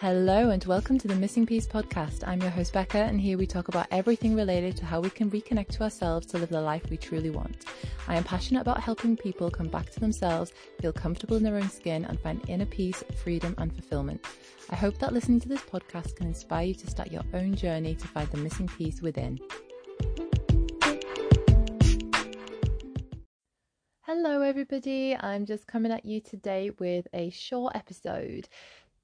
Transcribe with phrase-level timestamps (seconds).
[0.00, 2.26] Hello and welcome to the Missing Peace podcast.
[2.26, 5.30] I'm your host Becca, and here we talk about everything related to how we can
[5.30, 7.66] reconnect to ourselves to live the life we truly want.
[8.08, 11.68] I am passionate about helping people come back to themselves, feel comfortable in their own
[11.68, 14.24] skin, and find inner peace, freedom, and fulfillment.
[14.70, 17.94] I hope that listening to this podcast can inspire you to start your own journey
[17.94, 19.38] to find the missing piece within.
[24.04, 25.14] Hello, everybody.
[25.14, 28.48] I'm just coming at you today with a short episode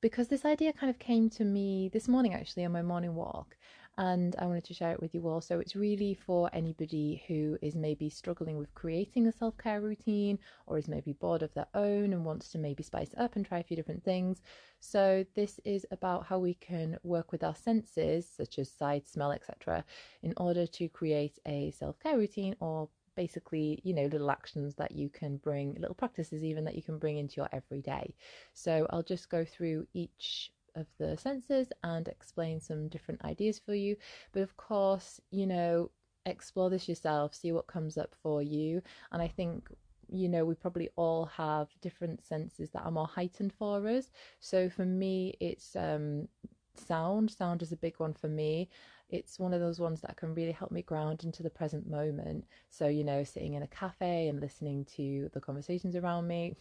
[0.00, 3.56] because this idea kind of came to me this morning actually on my morning walk
[3.98, 5.40] and I wanted to share it with you all.
[5.40, 10.38] So it's really for anybody who is maybe struggling with creating a self care routine
[10.68, 13.58] or is maybe bored of their own and wants to maybe spice up and try
[13.58, 14.40] a few different things.
[14.78, 19.32] So this is about how we can work with our senses, such as sight, smell,
[19.32, 19.84] etc.,
[20.22, 24.92] in order to create a self care routine or basically, you know, little actions that
[24.92, 28.14] you can bring, little practices even that you can bring into your everyday.
[28.54, 33.74] So I'll just go through each of the senses and explain some different ideas for
[33.74, 33.96] you.
[34.30, 35.90] But of course, you know,
[36.26, 38.82] explore this yourself, see what comes up for you.
[39.10, 39.68] And I think
[40.10, 44.10] you know, we probably all have different senses that are more heightened for us.
[44.40, 46.28] So for me, it's um,
[46.74, 47.30] sound.
[47.30, 48.70] Sound is a big one for me
[49.08, 52.44] it's one of those ones that can really help me ground into the present moment.
[52.70, 56.54] So, you know, sitting in a cafe and listening to the conversations around me,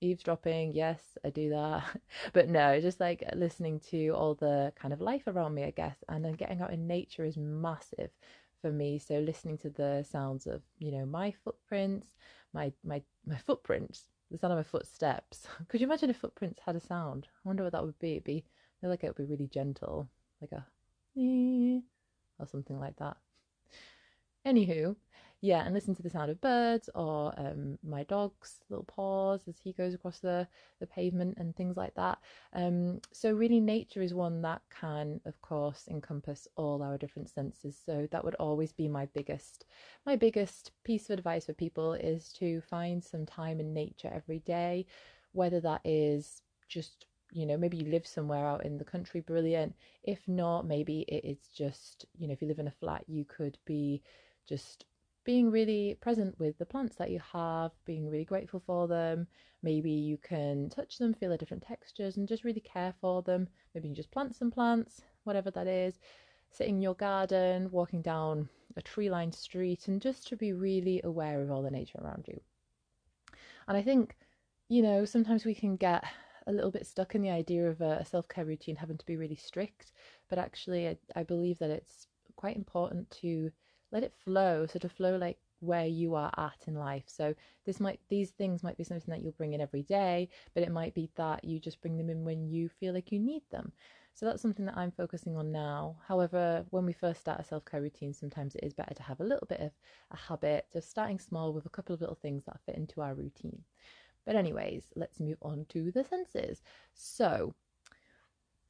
[0.00, 1.84] eavesdropping, yes, I do that.
[2.32, 5.96] but no, just like listening to all the kind of life around me, I guess.
[6.08, 8.10] And then getting out in nature is massive
[8.60, 8.98] for me.
[8.98, 12.16] So listening to the sounds of, you know, my footprints,
[12.52, 15.46] my my my footprints, the sound of my footsteps.
[15.68, 17.28] Could you imagine if footprints had a sound?
[17.44, 18.12] I wonder what that would be.
[18.12, 20.08] It'd be I feel like it would be really gentle,
[20.40, 20.66] like a
[21.16, 23.16] or something like that.
[24.46, 24.96] Anywho,
[25.40, 29.58] yeah, and listen to the sound of birds or um, my dog's little paws as
[29.58, 30.46] he goes across the,
[30.80, 32.18] the pavement and things like that.
[32.52, 37.76] Um, so, really, nature is one that can, of course, encompass all our different senses.
[37.84, 39.66] So, that would always be my biggest,
[40.06, 44.40] my biggest piece of advice for people is to find some time in nature every
[44.40, 44.86] day,
[45.32, 49.74] whether that is just you know maybe you live somewhere out in the country brilliant.
[50.04, 53.24] If not maybe it is just you know if you live in a flat you
[53.24, 54.02] could be
[54.48, 54.84] just
[55.24, 59.26] being really present with the plants that you have being really grateful for them.
[59.62, 63.48] Maybe you can touch them feel the different textures and just really care for them.
[63.74, 65.98] Maybe you just plant some plants whatever that is.
[66.50, 71.00] Sitting in your garden walking down a tree lined street and just to be really
[71.04, 72.40] aware of all the nature around you.
[73.68, 74.16] And i think
[74.68, 76.04] you know sometimes we can get
[76.46, 79.06] a little bit stuck in the idea of a, a self care routine having to
[79.06, 79.92] be really strict,
[80.28, 83.50] but actually, I, I believe that it's quite important to
[83.90, 87.04] let it flow, sort of flow like where you are at in life.
[87.06, 90.62] So this might these things might be something that you'll bring in every day, but
[90.62, 93.42] it might be that you just bring them in when you feel like you need
[93.50, 93.72] them.
[94.14, 95.96] So that's something that I'm focusing on now.
[96.06, 99.24] However, when we first start a self-care routine, sometimes it is better to have a
[99.24, 99.70] little bit of
[100.10, 103.14] a habit, just starting small with a couple of little things that fit into our
[103.14, 103.62] routine.
[104.24, 106.62] But, anyways, let's move on to the senses.
[106.94, 107.54] So,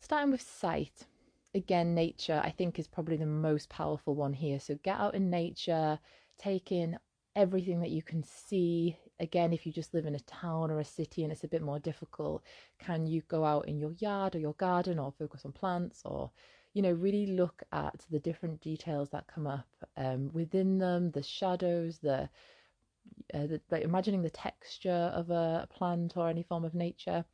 [0.00, 1.06] starting with sight,
[1.54, 4.60] again, nature I think is probably the most powerful one here.
[4.60, 5.98] So, get out in nature,
[6.38, 6.98] take in
[7.36, 8.96] everything that you can see.
[9.20, 11.62] Again, if you just live in a town or a city and it's a bit
[11.62, 12.42] more difficult,
[12.78, 16.30] can you go out in your yard or your garden or focus on plants or
[16.74, 21.22] you know, really look at the different details that come up um, within them, the
[21.22, 22.28] shadows, the
[23.34, 27.24] uh, the, like imagining the texture of a plant or any form of nature.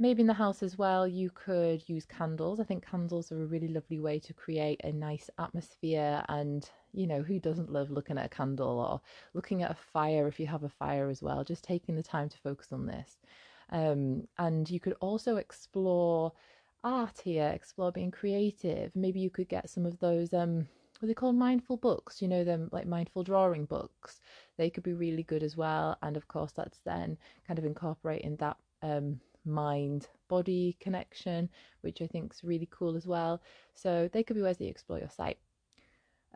[0.00, 2.60] Maybe in the house as well, you could use candles.
[2.60, 6.22] I think candles are a really lovely way to create a nice atmosphere.
[6.28, 9.00] And, you know, who doesn't love looking at a candle or
[9.34, 11.42] looking at a fire if you have a fire as well?
[11.42, 13.16] Just taking the time to focus on this.
[13.70, 16.32] Um, and you could also explore
[16.84, 18.94] art here, explore being creative.
[18.94, 20.68] Maybe you could get some of those um,
[20.98, 24.20] what are they called mindful books you know them like mindful drawing books
[24.58, 28.36] they could be really good as well and of course that's then kind of incorporating
[28.36, 31.48] that um, mind body connection
[31.80, 33.40] which i think is really cool as well
[33.74, 35.38] so they could be ways that you explore your sight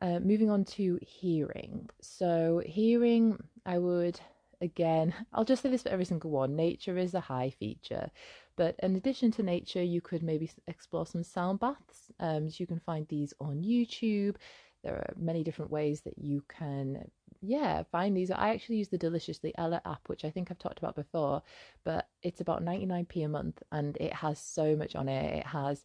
[0.01, 3.37] uh, moving on to hearing so hearing
[3.67, 4.19] i would
[4.63, 8.09] again i'll just say this for every single one nature is a high feature
[8.57, 12.11] but in addition to nature, you could maybe explore some sound baths.
[12.21, 14.37] Um, so you can find these on YouTube.
[14.83, 17.11] There are many different ways that you can,
[17.43, 18.31] yeah, find these.
[18.31, 21.43] I actually use the Deliciously Ella app, which I think I've talked about before,
[21.85, 25.39] but it's about 99p a month and it has so much on it.
[25.39, 25.85] It has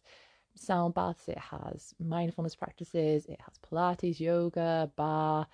[0.54, 5.46] sound baths, it has mindfulness practices, it has Pilates, yoga, barre,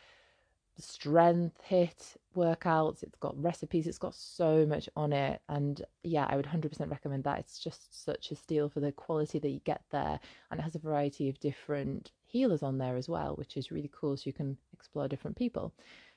[0.78, 6.34] strength HIIT workouts it's got recipes it's got so much on it and yeah i
[6.34, 7.38] would 100% recommend that.
[7.38, 10.18] It's just such a steal for the quality that you get there
[10.50, 13.90] and it has a variety of different healers on there as well which is really
[13.94, 15.72] cool so you can explore different people.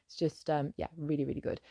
[0.06, 1.62] It's just um yeah really really good.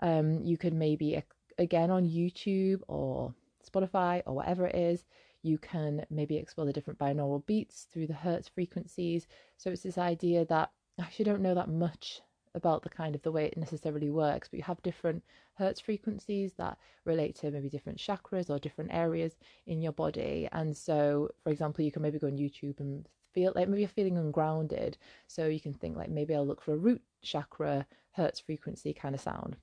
[0.00, 1.22] Um you could maybe
[1.58, 3.34] again on youtube or
[3.68, 5.04] spotify or whatever it is
[5.42, 9.26] you can maybe explore the different binaural beats through the hertz frequencies.
[9.56, 12.20] So it's this idea that I actually don't know that much
[12.58, 15.22] about the kind of the way it necessarily works, but you have different
[15.54, 16.76] hertz frequencies that
[17.06, 20.46] relate to maybe different chakras or different areas in your body.
[20.52, 23.88] And so, for example, you can maybe go on YouTube and feel like maybe you're
[23.88, 24.98] feeling ungrounded.
[25.26, 29.14] So you can think like maybe I'll look for a root chakra hertz frequency kind
[29.14, 29.56] of sound.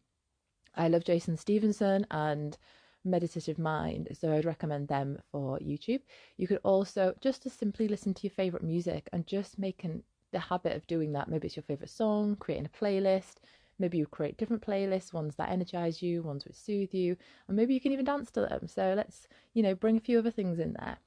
[0.75, 2.57] I love Jason Stephenson and
[3.03, 6.01] Meditative Mind, so I'd recommend them for YouTube.
[6.38, 10.03] You could also just to simply listen to your favorite music and just make an
[10.36, 11.30] the habit of doing that.
[11.30, 13.36] Maybe it's your favorite song, creating a playlist.
[13.80, 17.16] Maybe you create different playlists, ones that energize you, ones which soothe you,
[17.48, 18.68] and maybe you can even dance to them.
[18.68, 20.98] So let's, you know, bring a few other things in there.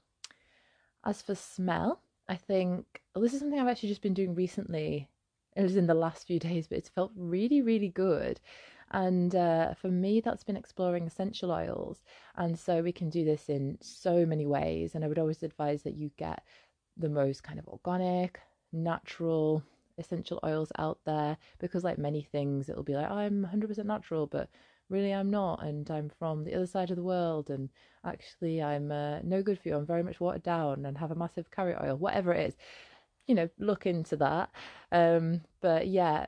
[1.05, 5.09] As for smell, I think well, this is something I've actually just been doing recently.
[5.57, 8.41] It was in the last few days, but it's felt really, really good.
[8.91, 12.03] And uh, for me, that's been exploring essential oils.
[12.37, 14.95] And so we can do this in so many ways.
[14.95, 16.43] And I would always advise that you get
[16.97, 18.41] the most kind of organic,
[18.73, 19.63] natural
[19.99, 24.49] essential oils out there because like many things it'll be like I'm 100% natural but
[24.89, 27.69] really I'm not and I'm from the other side of the world and
[28.05, 29.77] actually I'm uh, no good for you.
[29.77, 32.57] I'm very much watered down and have a massive carrier oil whatever it is.
[33.27, 34.51] You know look into that.
[34.93, 36.27] Um but yeah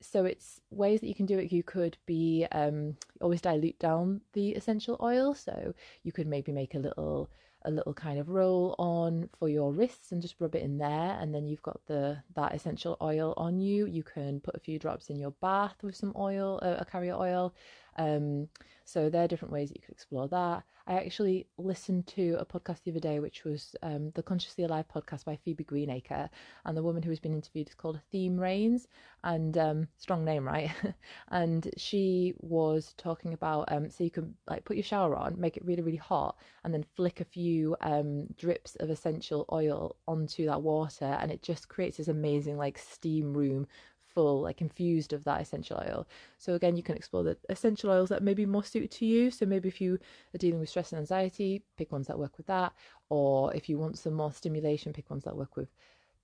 [0.00, 1.52] so it's ways that you can do it.
[1.52, 5.34] You could be um always dilute down the essential oil.
[5.34, 7.30] So you could maybe make a little
[7.64, 11.18] a little kind of roll on for your wrists and just rub it in there
[11.20, 13.86] and then you've got the that essential oil on you.
[13.86, 17.14] You can put a few drops in your bath with some oil uh, a carrier
[17.14, 17.54] oil
[17.96, 18.48] um,
[18.84, 20.64] so there are different ways that you could explore that.
[20.86, 24.86] I actually listened to a podcast the other day, which was um, the Consciously Alive
[24.92, 26.28] podcast by Phoebe Greenacre,
[26.64, 28.88] and the woman who has been interviewed is called Theme Rains,
[29.22, 30.70] and um, strong name, right?
[31.28, 35.56] and she was talking about um, so you can like put your shower on, make
[35.56, 40.46] it really really hot, and then flick a few um, drips of essential oil onto
[40.46, 43.66] that water, and it just creates this amazing like steam room
[44.14, 46.06] full, like infused of that essential oil.
[46.38, 49.30] So again, you can explore the essential oils that may be more suited to you.
[49.30, 49.98] So maybe if you
[50.34, 52.72] are dealing with stress and anxiety, pick ones that work with that.
[53.08, 55.68] Or if you want some more stimulation, pick ones that work with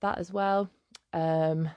[0.01, 0.69] that as well.
[1.13, 1.69] Um,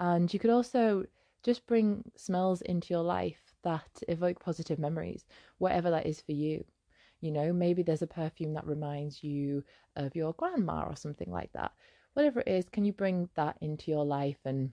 [0.00, 1.04] and you could also
[1.42, 5.24] just bring smells into your life that evoke positive memories,
[5.58, 6.64] whatever that is for you.
[7.20, 9.64] You know, maybe there's a perfume that reminds you
[9.96, 11.72] of your grandma or something like that.
[12.14, 14.72] Whatever it is, can you bring that into your life and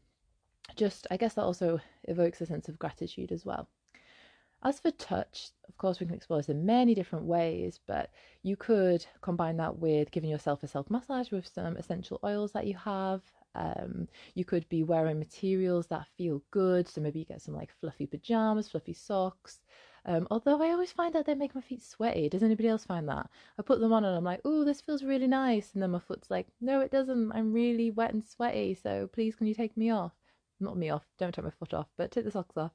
[0.75, 3.67] just, I guess that also evokes a sense of gratitude as well.
[4.63, 8.09] As for touch, of course, we can explore this in many different ways, but
[8.41, 12.65] you could combine that with giving yourself a self massage with some essential oils that
[12.65, 13.21] you have.
[13.53, 17.71] Um, you could be wearing materials that feel good, so maybe you get some like
[17.79, 19.61] fluffy pajamas, fluffy socks.
[20.05, 22.27] Um, although I always find that they make my feet sweaty.
[22.29, 23.29] Does anybody else find that?
[23.59, 25.73] I put them on and I'm like, oh, this feels really nice.
[25.73, 27.31] And then my foot's like, no, it doesn't.
[27.31, 28.75] I'm really wet and sweaty.
[28.75, 30.13] So please, can you take me off?
[30.59, 32.71] Not me off, don't take my foot off, but take the socks off.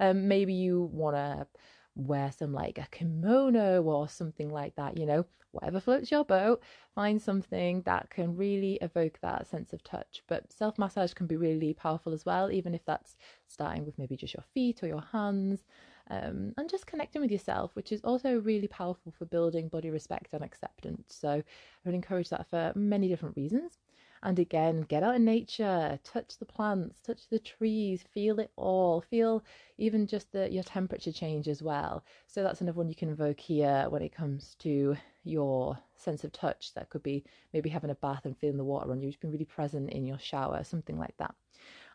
[0.00, 1.46] Um, maybe you want to
[1.94, 6.62] wear some like a kimono or something like that, you know, whatever floats your boat.
[6.94, 10.22] Find something that can really evoke that sense of touch.
[10.28, 13.16] But self massage can be really powerful as well, even if that's
[13.46, 15.64] starting with maybe just your feet or your hands.
[16.10, 20.32] Um, and just connecting with yourself, which is also really powerful for building body respect
[20.32, 21.14] and acceptance.
[21.14, 21.42] So I
[21.84, 23.78] would encourage that for many different reasons.
[24.22, 29.00] And again, get out in nature, touch the plants, touch the trees, feel it all,
[29.00, 29.44] feel
[29.76, 32.04] even just the, your temperature change as well.
[32.26, 36.32] So that's another one you can invoke here when it comes to your sense of
[36.32, 36.74] touch.
[36.74, 39.32] That could be maybe having a bath and feeling the water on you, just being
[39.32, 41.34] really present in your shower, something like that.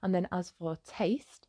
[0.01, 1.48] And then as for taste,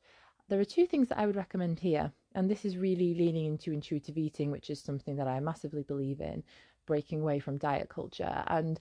[0.48, 2.12] there are two things that I would recommend here.
[2.34, 6.20] And this is really leaning into intuitive eating, which is something that I massively believe
[6.20, 6.42] in,
[6.86, 8.44] breaking away from diet culture.
[8.48, 8.80] And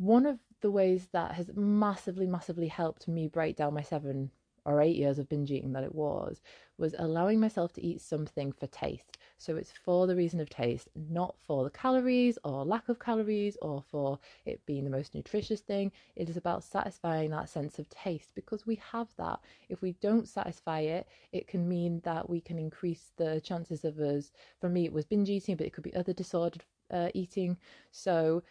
[0.00, 4.30] one of the ways that has massively, massively helped me break down my seven
[4.64, 6.40] or eight years of binge eating that it was,
[6.78, 9.18] was allowing myself to eat something for taste.
[9.36, 13.58] So it's for the reason of taste, not for the calories or lack of calories
[13.60, 15.92] or for it being the most nutritious thing.
[16.16, 19.40] It is about satisfying that sense of taste because we have that.
[19.68, 23.98] If we don't satisfy it, it can mean that we can increase the chances of
[23.98, 24.32] us.
[24.60, 27.56] For me, it was binge eating, but it could be other disordered uh, eating.
[27.90, 28.42] So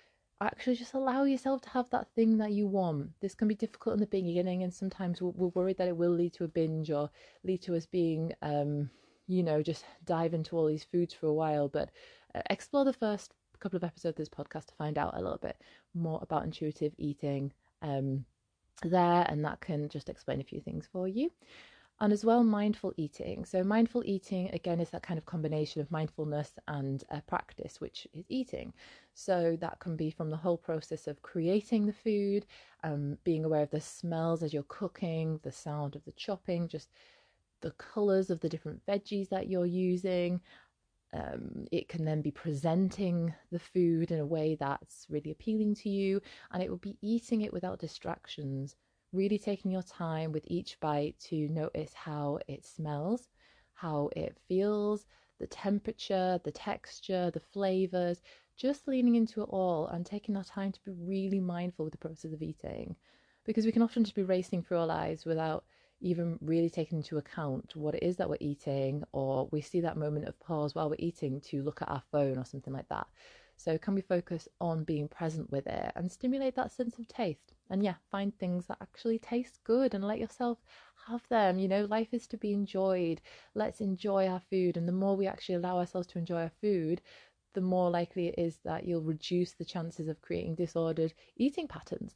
[0.41, 3.19] actually just allow yourself to have that thing that you want.
[3.19, 6.33] This can be difficult in the beginning, and sometimes we're worried that it will lead
[6.33, 7.09] to a binge or
[7.43, 8.89] lead to us being, um,
[9.27, 11.67] you know, just dive into all these foods for a while.
[11.67, 11.89] But
[12.33, 15.39] uh, explore the first couple of episodes of this podcast to find out a little
[15.41, 15.57] bit
[15.93, 18.25] more about intuitive eating um,
[18.83, 21.31] there, and that can just explain a few things for you
[22.01, 23.43] and as well mindful eating.
[23.43, 28.07] So, mindful eating again is that kind of combination of mindfulness and uh, practice, which
[28.13, 28.73] is eating.
[29.13, 32.45] So, that can be from the whole process of creating the food,
[32.83, 36.89] um, being aware of the smells as you're cooking, the sound of the chopping, just
[37.61, 40.39] the colors of the different veggies that you're using.
[41.11, 45.89] Um, it can then be presenting the food in a way that's really appealing to
[45.89, 48.75] you, and it will be eating it without distractions
[49.11, 53.29] really taking your time with each bite to notice how it smells,
[53.73, 55.05] how it feels,
[55.39, 58.21] the temperature, the texture, the flavors,
[58.57, 61.97] just leaning into it all and taking our time to be really mindful with the
[61.97, 62.95] process of eating.
[63.45, 65.63] Because we can often just be racing through our lives without
[66.01, 69.97] even really taking into account what it is that we're eating, or we see that
[69.97, 73.07] moment of pause while we're eating to look at our phone or something like that.
[73.57, 77.53] So, can we focus on being present with it and stimulate that sense of taste?
[77.69, 80.57] And yeah, find things that actually taste good and let yourself
[81.07, 81.59] have them.
[81.59, 83.21] You know, life is to be enjoyed.
[83.55, 84.77] Let's enjoy our food.
[84.77, 87.01] And the more we actually allow ourselves to enjoy our food,
[87.53, 92.15] the more likely it is that you'll reduce the chances of creating disordered eating patterns.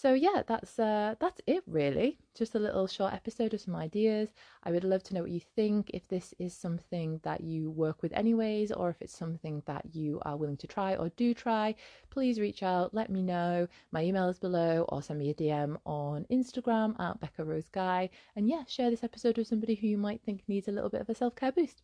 [0.00, 2.16] So yeah, that's uh, that's it really.
[2.34, 4.32] Just a little short episode of some ideas.
[4.64, 5.90] I would love to know what you think.
[5.92, 10.18] If this is something that you work with anyways, or if it's something that you
[10.22, 11.74] are willing to try or do try,
[12.08, 12.94] please reach out.
[12.94, 13.68] Let me know.
[13.92, 18.08] My email is below, or send me a DM on Instagram at Becca Rose Guy.
[18.36, 21.02] And yeah, share this episode with somebody who you might think needs a little bit
[21.02, 21.82] of a self care boost.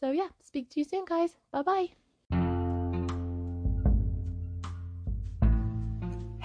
[0.00, 1.36] So yeah, speak to you soon, guys.
[1.52, 2.09] Bye bye.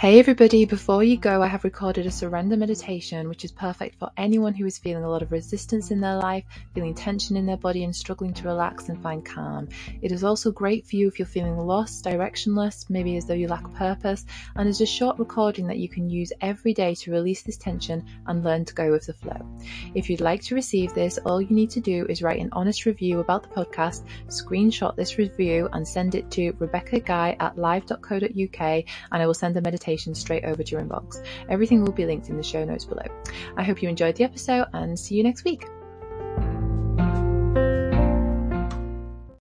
[0.05, 4.11] Hey everybody, before you go, I have recorded a surrender meditation which is perfect for
[4.17, 6.43] anyone who is feeling a lot of resistance in their life,
[6.75, 9.67] feeling tension in their body, and struggling to relax and find calm.
[10.03, 13.47] It is also great for you if you're feeling lost, directionless, maybe as though you
[13.47, 17.41] lack purpose, and is a short recording that you can use every day to release
[17.41, 19.41] this tension and learn to go with the flow.
[19.95, 22.85] If you'd like to receive this, all you need to do is write an honest
[22.85, 28.61] review about the podcast, screenshot this review, and send it to Rebecca Guy at live.co.uk,
[28.61, 31.23] and I will send the meditation straight over to your inbox.
[31.49, 33.05] Everything will be linked in the show notes below.
[33.57, 35.65] I hope you enjoyed the episode and see you next week.